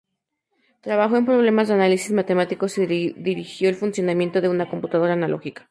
[0.81, 5.69] Trabajó en problemas de análisis matemáticos, y dirigió el funcionamiento de una computadora analógica.